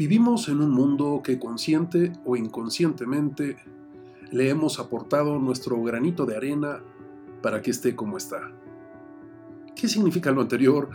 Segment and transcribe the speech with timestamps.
[0.00, 3.58] Vivimos en un mundo que consciente o inconscientemente
[4.30, 6.80] le hemos aportado nuestro granito de arena
[7.42, 8.50] para que esté como está.
[9.76, 10.88] ¿Qué significa lo anterior?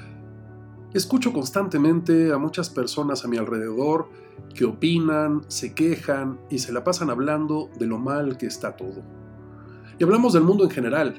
[0.91, 4.10] Escucho constantemente a muchas personas a mi alrededor
[4.55, 9.04] que opinan, se quejan y se la pasan hablando de lo mal que está todo.
[10.00, 11.14] Y hablamos del mundo en general.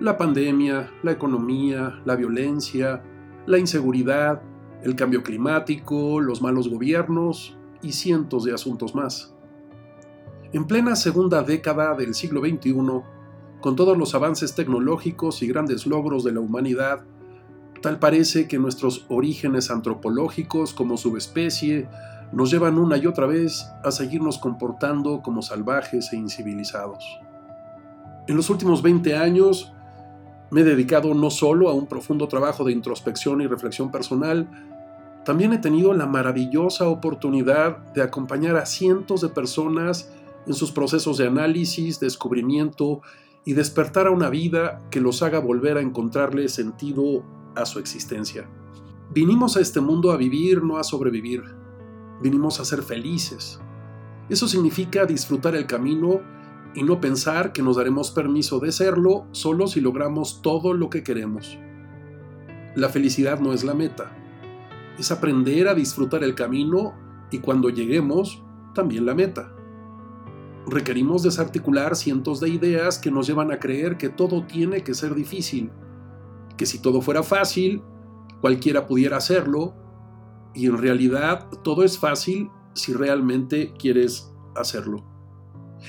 [0.00, 3.02] La pandemia, la economía, la violencia,
[3.46, 4.42] la inseguridad,
[4.86, 9.34] el cambio climático, los malos gobiernos y cientos de asuntos más.
[10.52, 12.72] En plena segunda década del siglo XXI,
[13.60, 17.00] con todos los avances tecnológicos y grandes logros de la humanidad,
[17.82, 21.88] tal parece que nuestros orígenes antropológicos como subespecie
[22.32, 27.04] nos llevan una y otra vez a seguirnos comportando como salvajes e incivilizados.
[28.28, 29.72] En los últimos 20 años
[30.50, 34.48] me he dedicado no solo a un profundo trabajo de introspección y reflexión personal,
[35.26, 40.08] también he tenido la maravillosa oportunidad de acompañar a cientos de personas
[40.46, 43.00] en sus procesos de análisis, descubrimiento
[43.44, 47.24] y despertar a una vida que los haga volver a encontrarle sentido
[47.56, 48.48] a su existencia.
[49.12, 51.42] Vinimos a este mundo a vivir, no a sobrevivir.
[52.22, 53.58] Vinimos a ser felices.
[54.28, 56.20] Eso significa disfrutar el camino
[56.72, 61.02] y no pensar que nos daremos permiso de serlo solo si logramos todo lo que
[61.02, 61.58] queremos.
[62.76, 64.12] La felicidad no es la meta,
[64.98, 66.94] es aprender a disfrutar el camino
[67.30, 68.42] y cuando lleguemos,
[68.74, 69.52] también la meta.
[70.66, 75.14] Requerimos desarticular cientos de ideas que nos llevan a creer que todo tiene que ser
[75.14, 75.70] difícil,
[76.56, 77.82] que si todo fuera fácil,
[78.40, 79.74] cualquiera pudiera hacerlo,
[80.54, 85.04] y en realidad todo es fácil si realmente quieres hacerlo.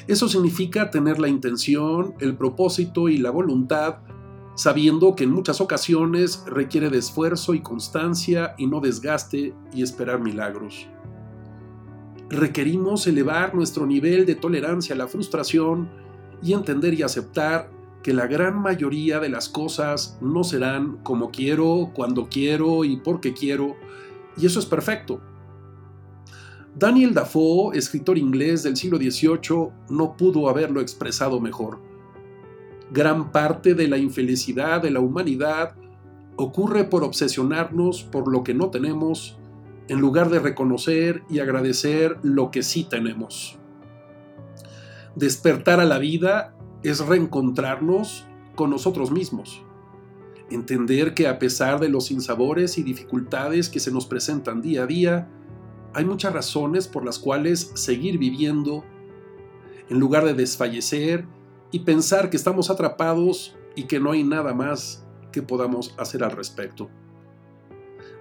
[0.07, 3.99] Eso significa tener la intención, el propósito y la voluntad,
[4.57, 10.19] sabiendo que en muchas ocasiones requiere de esfuerzo y constancia y no desgaste y esperar
[10.19, 10.87] milagros.
[12.27, 15.87] Requerimos elevar nuestro nivel de tolerancia a la frustración
[16.41, 17.69] y entender y aceptar
[18.01, 23.33] que la gran mayoría de las cosas no serán como quiero, cuando quiero y porque
[23.33, 23.75] quiero,
[24.37, 25.21] y eso es perfecto.
[26.73, 31.79] Daniel Dafoe, escritor inglés del siglo XVIII, no pudo haberlo expresado mejor.
[32.91, 35.75] Gran parte de la infelicidad de la humanidad
[36.37, 39.37] ocurre por obsesionarnos por lo que no tenemos,
[39.87, 43.57] en lugar de reconocer y agradecer lo que sí tenemos.
[45.15, 48.25] Despertar a la vida es reencontrarnos
[48.55, 49.63] con nosotros mismos.
[50.49, 54.87] Entender que a pesar de los sinsabores y dificultades que se nos presentan día a
[54.87, 55.29] día,
[55.93, 58.85] hay muchas razones por las cuales seguir viviendo
[59.89, 61.25] en lugar de desfallecer
[61.71, 66.31] y pensar que estamos atrapados y que no hay nada más que podamos hacer al
[66.31, 66.89] respecto.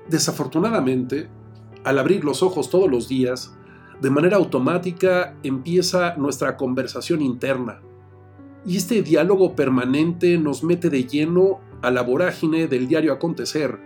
[0.09, 1.29] Desafortunadamente,
[1.84, 3.57] al abrir los ojos todos los días,
[4.01, 7.81] de manera automática empieza nuestra conversación interna.
[8.67, 13.78] Y este diálogo permanente nos mete de lleno a la vorágine del diario acontecer.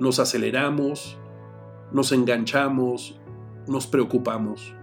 [0.00, 1.16] Nos aceleramos,
[1.92, 3.18] nos enganchamos,
[3.68, 4.74] nos preocupamos.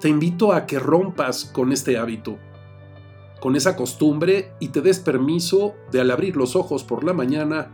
[0.00, 2.38] Te invito a que rompas con este hábito,
[3.40, 7.70] con esa costumbre y te des permiso de al abrir los ojos por la mañana,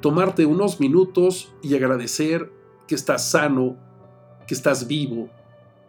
[0.00, 2.52] tomarte unos minutos y agradecer
[2.86, 3.76] que estás sano,
[4.46, 5.28] que estás vivo,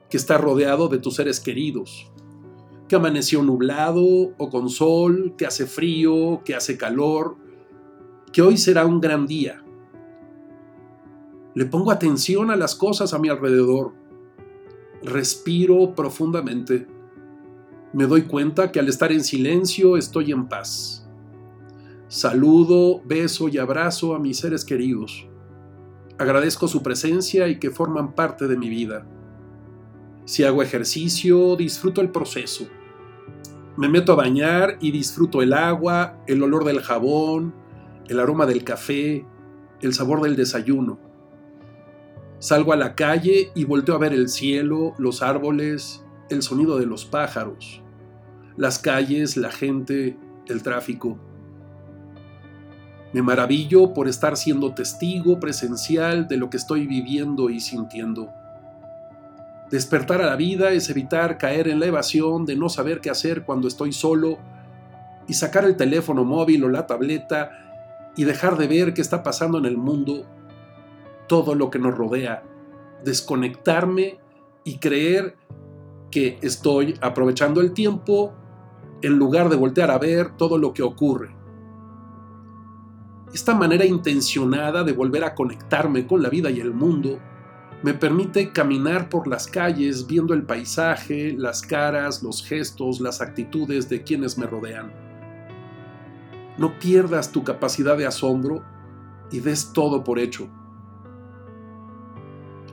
[0.10, 2.12] que estás rodeado de tus seres queridos,
[2.88, 4.04] que amaneció nublado
[4.38, 7.36] o con sol, que hace frío, que hace calor,
[8.32, 9.64] que hoy será un gran día
[11.56, 13.92] le pongo atención a las cosas a mi alrededor.
[15.04, 16.88] Respiro profundamente.
[17.94, 21.08] Me doy cuenta que al estar en silencio estoy en paz.
[22.08, 25.28] Saludo, beso y abrazo a mis seres queridos.
[26.18, 29.08] Agradezco su presencia y que forman parte de mi vida.
[30.26, 32.68] Si hago ejercicio, disfruto el proceso.
[33.78, 37.54] Me meto a bañar y disfruto el agua, el olor del jabón,
[38.08, 39.26] el aroma del café,
[39.82, 41.00] el sabor del desayuno.
[42.40, 46.86] Salgo a la calle y volteo a ver el cielo, los árboles, el sonido de
[46.86, 47.82] los pájaros,
[48.56, 51.18] las calles, la gente, el tráfico.
[53.12, 58.30] Me maravillo por estar siendo testigo presencial de lo que estoy viviendo y sintiendo.
[59.70, 63.44] Despertar a la vida es evitar caer en la evasión de no saber qué hacer
[63.44, 64.38] cuando estoy solo
[65.28, 67.52] y sacar el teléfono móvil o la tableta
[68.16, 70.26] y dejar de ver qué está pasando en el mundo
[71.30, 72.44] todo lo que nos rodea,
[73.06, 74.20] desconectarme
[74.66, 75.38] y creer
[76.12, 78.34] que estoy aprovechando el tiempo
[79.02, 81.34] en lugar de voltear a ver todo lo que ocurre.
[83.34, 87.20] Esta manera intencionada de volver a conectarme con la vida y el mundo
[87.84, 93.88] me permite caminar por las calles viendo el paisaje, las caras, los gestos, las actitudes
[93.88, 94.92] de quienes me rodean.
[96.58, 98.64] No pierdas tu capacidad de asombro
[99.32, 100.50] y des todo por hecho.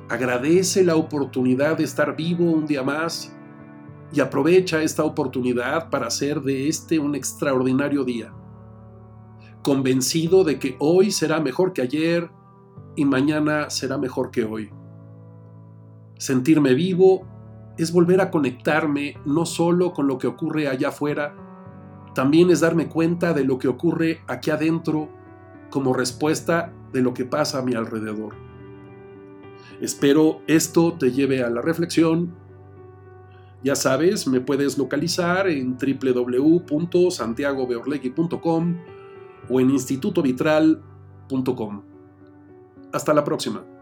[0.08, 3.36] Agradece la oportunidad de estar vivo un día más
[4.12, 8.32] y aprovecha esta oportunidad para hacer de este un extraordinario día.
[9.62, 12.30] Convencido de que hoy será mejor que ayer
[12.94, 14.70] y mañana será mejor que hoy.
[16.18, 17.26] Sentirme vivo
[17.76, 21.34] es volver a conectarme no solo con lo que ocurre allá afuera,
[22.14, 25.08] también es darme cuenta de lo que ocurre aquí adentro
[25.68, 28.45] como respuesta de lo que pasa a mi alrededor.
[29.80, 32.34] Espero esto te lleve a la reflexión.
[33.62, 38.76] Ya sabes, me puedes localizar en www.santiagobeorlegui.com
[39.48, 41.82] o en institutovitral.com.
[42.92, 43.75] Hasta la próxima.